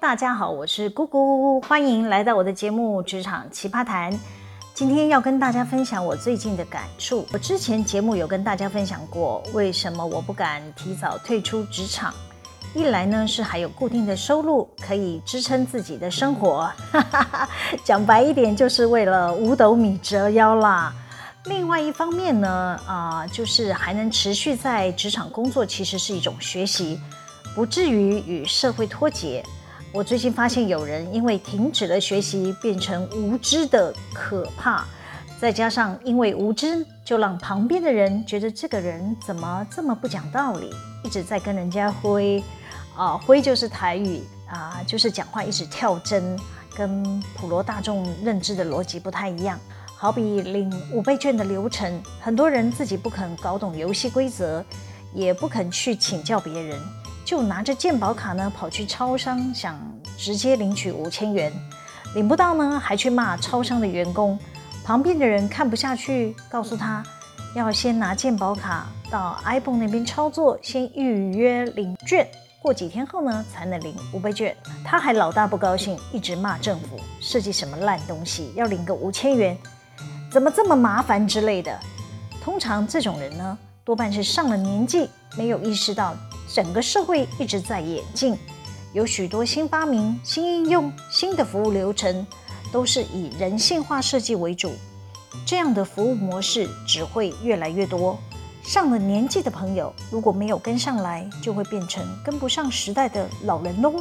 [0.00, 4.12] 大家好，我是姑姑，欢迎来到我的节目《职场奇葩谈》。
[4.72, 7.26] 今天要跟大家分享我最近的感触。
[7.32, 12.12] 我之前节目有跟大家分享过，为什么我不敢提早退出职场。
[12.74, 16.68] 一来呢是还有固定的收入，可以支撑自己的生活。
[17.84, 20.92] 讲白一点，就是为了五斗米折腰啦。
[21.44, 26.98] 另外一方面呢，啊、就是还能持续在职场工作，其实是一种学习。
[27.54, 29.44] 不至于与社会脱节。
[29.94, 34.84] 我最近发现有人因为停止了学习，变成无知的可怕。
[35.38, 40.68] 再加上因为无知，就让旁边的人觉得这个人怎么这么不讲道理，
[41.04, 42.42] 一直在跟人家挥
[42.96, 46.36] 啊挥就是台语啊，就是讲话一直跳针，
[46.76, 49.56] 跟普罗大众认知的逻辑不太一样。
[49.96, 54.64] 好比领五倍券的流程，很多人自己不肯搞懂游戏规则，
[55.14, 56.76] 也不肯去请教别人。
[57.24, 59.78] 就拿着健保卡呢，跑去超商想
[60.18, 61.52] 直接领取五千元，
[62.14, 64.38] 领不到呢，还去骂超商的员工。
[64.84, 67.02] 旁边的人看不下去，告诉他
[67.54, 72.28] 要先拿健保卡到 iPhone 那边操作，先预约领券，
[72.60, 74.54] 过几天后呢才能领五倍券。
[74.84, 79.56] 他还老大不高兴，一直骂政府设计什么烂东西，要领个五千元，
[80.30, 81.80] 怎么这么麻烦之类的。
[82.42, 86.14] 通常这种人呢，多半是上了年纪，没有意识到。
[86.54, 88.38] 整个社会一直在演进，
[88.92, 92.24] 有许多新发明、新应用、新的服务流程，
[92.70, 94.72] 都是以人性化设计为主。
[95.44, 98.16] 这样的服务模式只会越来越多。
[98.62, 103.92] 上了年纪的朋友如果没有跟上来，就会变成跟不上时代的老人喽。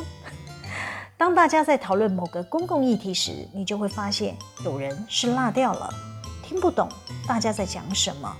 [1.18, 5.92] 当大家在讨论某个公共议题时，你就会发现有人是落掉了，
[6.48, 6.88] 听不懂
[7.26, 8.32] 大家在讲什么，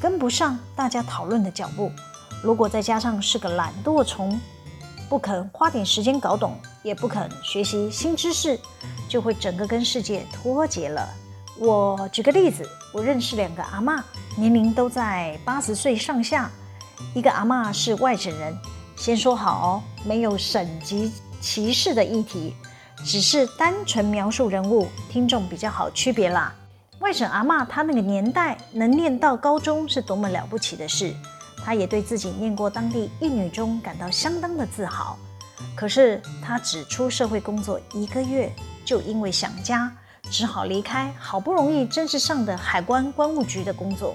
[0.00, 1.92] 跟不上大家讨论的脚步。
[2.42, 4.40] 如果再加上是个懒惰虫，
[5.08, 8.58] 不肯花点时间搞懂，也不肯学习新知识，
[9.08, 11.08] 就会整个跟世界脱节了。
[11.58, 14.02] 我举个例子，我认识两个阿嬷，
[14.36, 16.50] 年龄都在八十岁上下。
[17.14, 18.56] 一个阿嬷是外省人，
[18.96, 22.54] 先说好哦，没有省级歧视的议题，
[23.04, 26.54] 只是单纯描述人物，听众比较好区别啦。
[27.00, 31.14] 外省阿嬷她那个年代能念到高中是多么了不起的事。
[31.64, 35.18] 他也对自己念过当地一女中感到相当的自豪，
[35.74, 38.52] 可是他只出社会工作一个月，
[38.84, 39.90] 就因为想家，
[40.30, 44.14] 只好离开好不容易正式上的海关关务局的工作。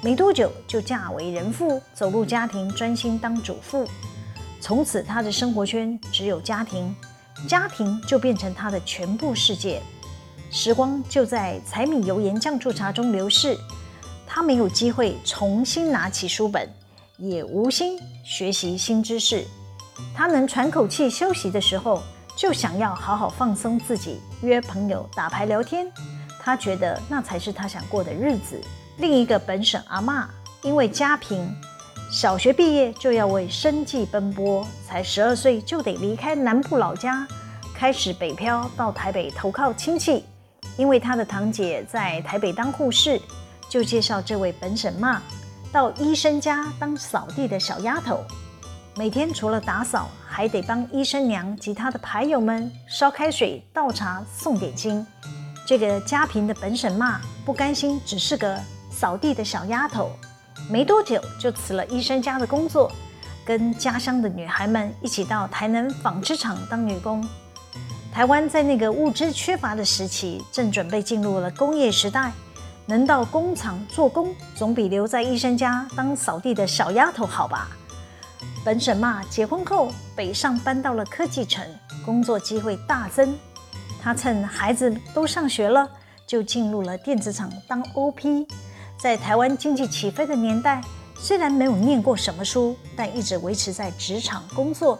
[0.00, 3.86] 没多久就嫁为人妇，走入家庭，专心当主妇。
[4.60, 6.94] 从此，他的生活圈只有家庭，
[7.48, 9.80] 家庭就变成他的全部世界。
[10.50, 13.56] 时光就在柴米油盐酱醋茶中流逝。
[14.34, 16.66] 他没有机会重新拿起书本，
[17.18, 19.46] 也无心学习新知识。
[20.16, 22.02] 他能喘口气休息的时候，
[22.34, 25.86] 就想要好好放松自己，约朋友打牌聊天。
[26.40, 28.58] 他觉得那才是他想过的日子。
[28.96, 30.24] 另一个本省阿嬷，
[30.62, 31.46] 因为家贫，
[32.10, 37.28] 小学毕业就要为生计奔波，才十二岁就得离开南部老家，
[37.74, 40.24] 开始北漂到台北投靠亲戚。
[40.78, 43.20] 因为他的堂姐在台北当护士。
[43.72, 45.22] 就介绍这位本省妈
[45.72, 48.22] 到医生家当扫地的小丫头，
[48.96, 55.06] 每天除了打扫，还得帮医生娘及他的牌友们烧开水、倒茶、送点心。
[55.64, 60.10] 这个家贫的本省妈不甘心只是个扫地的小丫头，
[60.68, 62.92] 没多久就辞了医生家的工作，
[63.42, 67.26] 跟家乡的女孩们一起到台南纺织厂当女工。
[68.12, 72.30] 台湾在那个物资缺乏的时期，正准备进入了工业时代。
[72.86, 77.68] 能到工厂做工，总比留在医生家当扫地的小丫头好吧？
[78.64, 81.64] 本省妈结婚后，北上搬到了科技城，
[82.04, 83.36] 工作机会大增。
[84.00, 85.88] 她趁孩子都上学了，
[86.26, 88.46] 就进入了电子厂当 OP。
[88.98, 90.80] 在台湾经济起飞的年代，
[91.16, 94.98] 虽然没有念过什么书，但一直维持在职场工作。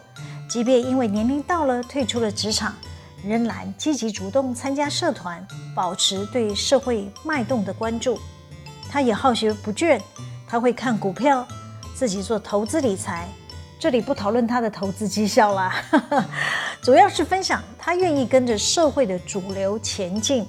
[0.49, 2.75] 即便因为年龄到了，退出了职场。
[3.25, 8.19] 仍然积极主动参加社团，保持对社会脉动的关注。
[8.91, 10.01] 他也好学不倦，
[10.47, 11.47] 他会看股票，
[11.95, 13.29] 自己做投资理财。
[13.79, 15.75] 这里不讨论他的投资绩效啦，
[16.83, 20.47] 主要是分享他愿意跟着社会的主流前进。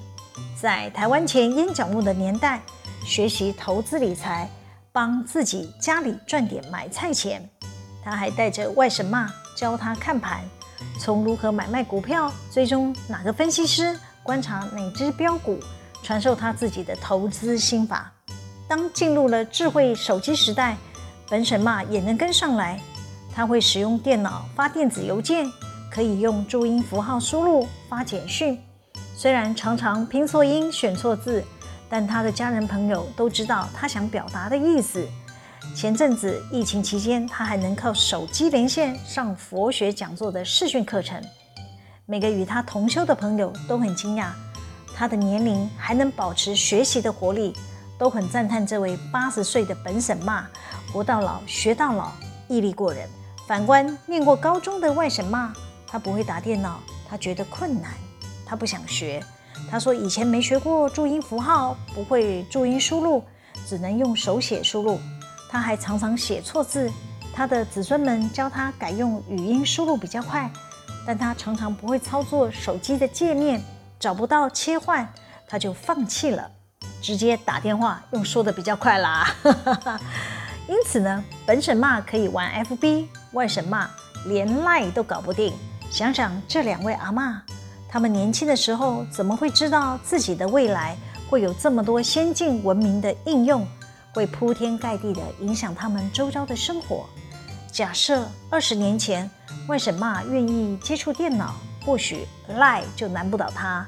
[0.60, 2.62] 在台湾钱淹脚目的年代，
[3.04, 4.48] 学习投资理财，
[4.92, 7.48] 帮自己家里赚点买菜钱。
[8.04, 10.44] 他还带着外甥妈教他看盘。
[10.98, 15.58] 从如何买卖股票，追踪哪个分析师，观察哪只标股，
[16.02, 18.12] 传授他自己的投资心法。
[18.68, 20.76] 当进入了智慧手机时代，
[21.28, 22.80] 本省妈也能跟上来。
[23.34, 25.50] 他会使用电脑发电子邮件，
[25.90, 28.58] 可以用注音符号输入发简讯，
[29.16, 31.44] 虽然常常拼错音、选错字，
[31.88, 35.04] 但他的家人朋友都知道他想表达的意思。
[35.72, 41.22] 前阵子疫情期间，他还能靠手机连线上佛学讲座的视讯课程。
[42.06, 44.28] 每个与他同修的朋友都很惊讶，
[44.94, 47.52] 他的年龄还能保持学习的活力，
[47.98, 50.46] 都很赞叹这位八十岁的本省妈
[50.92, 52.12] 活到老学到老，
[52.48, 53.08] 毅力过人。
[53.46, 55.52] 反观念过高中的外省妈，
[55.86, 57.92] 她不会打电脑，她觉得困难，
[58.46, 59.22] 她不想学。
[59.70, 63.22] 她说以前没学过注音符号，不会注音输入，
[63.66, 64.98] 只能用手写输入。
[65.54, 66.90] 他还常常写错字，
[67.32, 70.50] 他的子孙们教他改用语音输入比较快，
[71.06, 73.62] 但他常常不会操作手机的界面，
[74.00, 75.08] 找不到切换，
[75.46, 76.50] 他就放弃了，
[77.00, 79.32] 直接打电话用说的比较快啦。
[80.66, 83.88] 因此呢，本省骂可以玩 FB，外省骂
[84.26, 85.54] 连赖都搞不定。
[85.88, 87.36] 想想这两位阿嬷，
[87.88, 90.96] 他们年轻的时候怎么会知道自己的未来
[91.30, 93.64] 会有这么多先进文明的应用？
[94.14, 97.04] 会铺天盖地地影响他们周遭的生活。
[97.72, 99.28] 假设二十年前
[99.66, 103.84] 外省妈愿意接触电脑，或许 LINE 就难不倒她。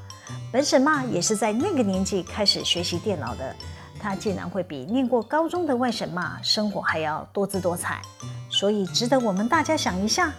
[0.51, 3.55] 本省妈也是在那个年纪开始学习电脑的，
[4.01, 8.03] 她竟然会比念过高中的外省妈生活还要多姿多彩。
[8.51, 10.33] 所以值得我们大家想一下：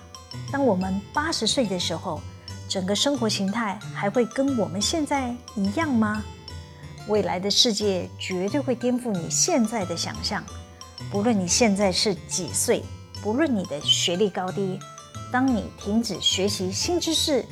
[0.51, 2.19] 当我们八十岁的时候，
[2.67, 6.21] 整个生活形态还会跟我们现在一样吗？
[7.07, 10.43] 未来的世界绝对会颠覆你现在的想象。
[11.09, 12.83] 不论你现在是几岁，
[13.21, 14.79] 不论你的学历高低，
[15.31, 17.45] 当你停止学习新知识，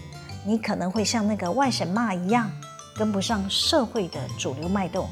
[0.45, 2.51] 你可能会像那个外省妈一样，
[2.97, 5.09] 跟不上社会的主流脉动。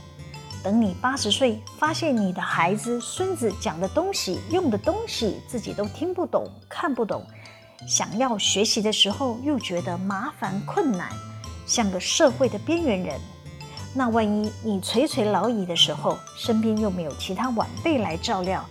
[0.61, 7.25] 等你八十岁，发现你的孩子、孙子讲的东西、用的东西，自己都听不懂、看不懂，
[7.87, 11.09] 想要学习的时候，又觉得麻烦困难，
[11.65, 13.19] 像个社会的边缘人。
[13.95, 18.65] 那万一你垂垂老矣的时候，身边又没有其他晚辈来照料，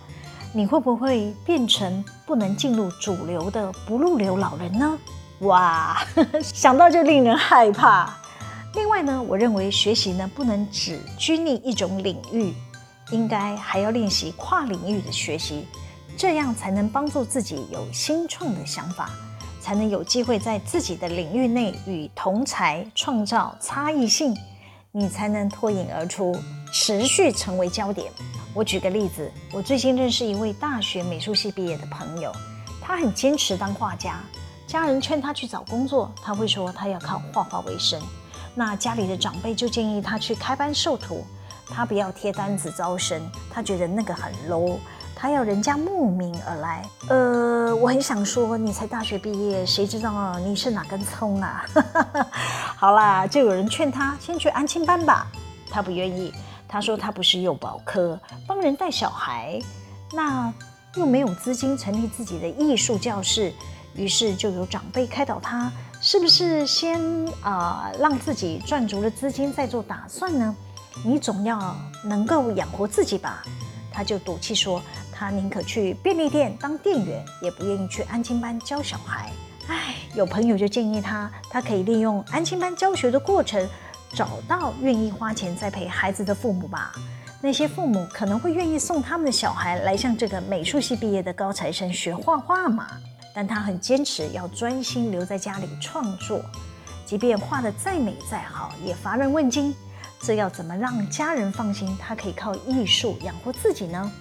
[0.51, 4.97] 你会不会变成不能进入主流的不入流老人呢？
[5.39, 6.05] 哇，
[6.41, 8.13] 想到就令人害怕。
[8.75, 12.53] 另外呢，我认为学习呢不能只拘泥一种领域，
[13.11, 15.67] 应该还要练习跨领域的学习，
[16.17, 19.09] 这样才能帮助自己有新创的想法，
[19.61, 24.35] 才能有机会在自己的领域内与同才创造差异性。
[24.95, 26.39] 你才能脱颖而出，
[26.71, 28.11] 持续成为焦点。
[28.53, 32.31] 我举个例子，我最近认识一位大学美术系毕业的朋友，
[32.79, 34.19] 他很坚持当画家。
[34.67, 37.99] 家人劝他去找工作，他会说他要靠画画为生。
[38.53, 41.25] 那家里的长辈就建议他去开班授徒，
[41.67, 43.19] 他不要贴单子招生，
[43.51, 44.77] 他觉得那个很 low。
[45.23, 51.63] 还要人家慕名而来，呃，我很想说，你才大学毕业，谁知道你是哪根葱啊？
[52.75, 55.25] 好啦，就有人劝他先去安亲班吧，
[55.71, 56.33] 他不愿意，
[56.67, 59.57] 他说他不是幼保科，帮人带小孩，
[60.11, 60.53] 那
[60.95, 63.53] 又没有资金成立自己的艺术教室，
[63.95, 65.71] 于是就有长辈开导他，
[66.01, 66.99] 是不是先
[67.41, 70.53] 啊、呃、让自己赚足了资金再做打算呢？
[71.01, 71.73] 你总要
[72.03, 73.41] 能够养活自己吧？
[73.89, 74.81] 他就赌气说。
[75.23, 79.31] 他宁可去便利店当店员，也不愿意去安亲班教小孩。
[79.69, 83.65] 唉，有朋友就建议他，他可以利用安亲班教学的过程，
[84.13, 86.91] 找到愿意花钱栽培孩子的父母吧。
[87.39, 92.85] 那些父母可能会愿意送他们的小孩来向这个美术系毕业的高材生学画画嘛。
[93.33, 96.41] 但他很坚持要专心留在家里创作，
[97.05, 99.73] 即便画得再美再好，也乏人问津。
[100.19, 104.11] 这要怎么让家人放心，他可以靠艺术养活自己呢？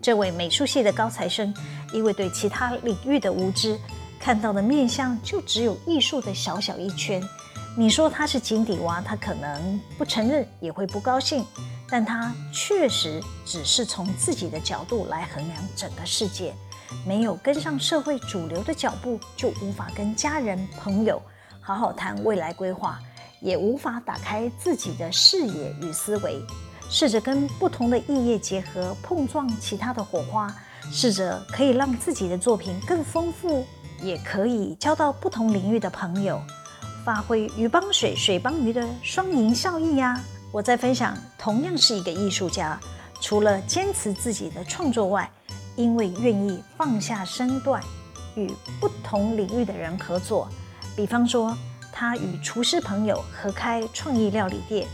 [0.00, 1.52] 这位美术系的高材生，
[1.92, 3.78] 因为对其他领域的无知，
[4.20, 7.22] 看到的面相就只有艺术的小小一圈。
[7.76, 11.44] 你说他是井底蛙，他可能不承认，也会不高兴。
[11.90, 16.52] 但他确实只是从自己的角度来衡量整个世界，
[17.06, 21.22] 没有跟上社会主流的脚步，就无法跟家人朋友
[21.60, 23.00] 好好谈未来规划，
[23.40, 26.42] 也无法打开自己的视野与思维。
[26.90, 30.52] 试着跟不同的异业结合，碰撞其他的火花，
[30.90, 33.66] 试着可以让自己的作品更丰富，
[34.00, 36.40] 也可以交到不同领域的朋友，
[37.04, 40.18] 发挥鱼帮水，水帮鱼的双赢效益呀！
[40.50, 42.80] 我在分享，同样是一个艺术家，
[43.20, 45.30] 除了坚持自己的创作外，
[45.76, 47.82] 因为愿意放下身段，
[48.34, 50.48] 与不同领域的人合作，
[50.96, 51.54] 比方说，
[51.92, 54.88] 他与厨师朋友合开创意料理店。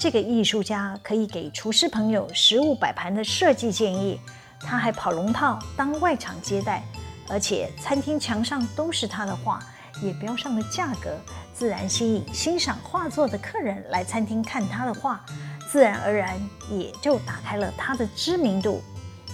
[0.00, 4.18] 这个艺术家可以给厨师朋友食物摆盘的设计建议，
[4.58, 6.82] 他还跑龙套当外场接待，
[7.28, 9.62] 而且餐厅墙上都是他的画，
[10.02, 11.14] 也标上了价格，
[11.52, 15.22] 自然吸引欣赏画作的客人来餐厅看他的画，
[15.70, 16.40] 自然而然
[16.70, 18.80] 也就打开了他的知名度。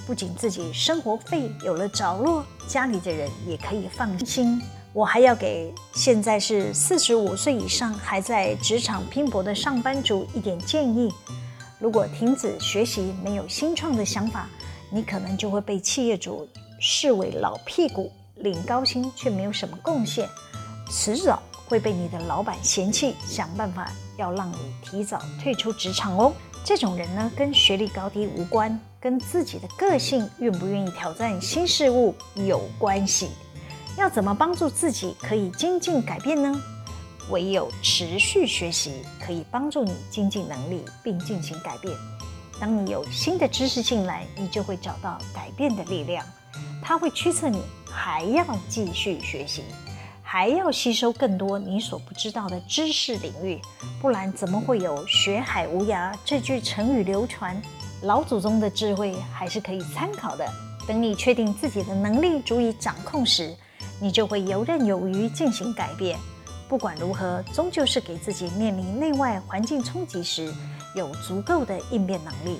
[0.04, 4.60] 不仅自己生活费有了着落，家里的人也可以放心。
[4.96, 11.12] 我还要给现在是四十五岁以上还在职场拼搏的上班族一点建议：
[11.78, 14.48] 如果停止学习，没有新创的想法，
[14.88, 16.48] 你可能就会被企业主
[16.80, 20.26] 视为老屁股，领高薪却没有什么贡献，
[20.90, 26.32] 迟早会被你的老板嫌弃，想办法要让你提早退出职场哦。
[26.64, 33.28] 这种人呢，跟学历高低无关，跟自己的个性愿不愿意挑战新事物有关系。
[33.98, 36.60] 要怎么帮助自己可以精进改变呢？
[37.30, 41.92] 唯有持续学习可以帮助你精进能力并进行改变。
[42.60, 46.24] 当你有新的知识进来，你就会找到改变的力量，
[46.82, 47.60] 它会驱策你
[47.90, 49.64] 还要继续学习，
[50.22, 53.60] 还要吸收更多你所不知道的知识领域。
[54.00, 57.60] 不然怎么会有“学海无涯”这句成语流传？
[58.02, 60.46] 老祖宗的智慧还是可以参考的。
[60.86, 63.56] 等你确定自己的能力足以掌控时，
[64.00, 66.18] 你就会游刃有余进行改变。
[66.68, 70.52] 不管如何，终究是给自己面临内外环境冲击时
[70.94, 72.58] 有足够的应变能力。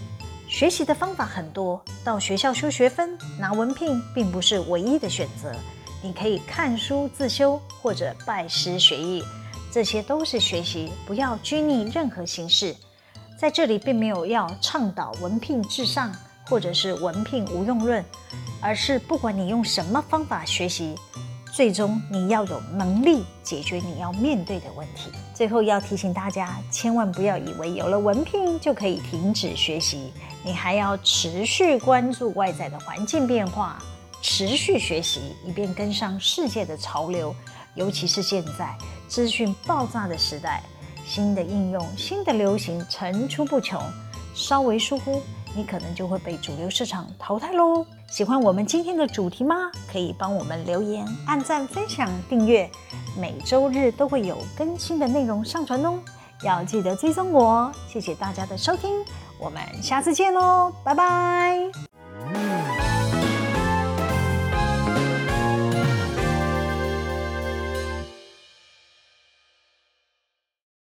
[0.49, 5.53] 学习的方法很多，到学校修学分、拿文凭并不是唯一的选择。
[6.03, 9.25] 你可以看书自修，或者拜师学艺，
[9.73, 10.93] 这些都是学习。
[11.05, 12.77] 不要拘泥任何形式。
[13.37, 16.15] 在这里，并没有要倡导文凭至上，
[16.47, 18.05] 或者是文凭无用论。
[18.59, 20.95] 而是不管你用什么方法学习，
[21.53, 25.11] 最终你要有能力解决你要面对的问题。
[25.35, 30.11] 最后要提醒大家，千万不要以为有了文凭就可以停止学习，
[30.43, 33.79] 你还要持续关注外在的环境变化，
[34.23, 37.33] 持续学习，以便跟上世界的潮流。
[37.75, 38.75] 尤其是现在
[39.07, 40.63] 资讯爆炸的时代，
[41.07, 43.81] 新的应用、新的流行层出不穷，
[44.35, 45.23] 稍微疏忽，
[45.57, 47.87] 你可能就会被主流市场淘汰喽。
[48.09, 49.71] 喜欢我们今天的主题吗？
[49.91, 52.71] 可以帮我们留言、按赞、分享、订阅，
[53.19, 55.99] 每周日都会有更新的内容上传哦。
[56.43, 57.73] 要记得追踪我。
[57.89, 58.91] 谢谢大家的收听，
[59.41, 61.86] 我们下次见喽，拜拜。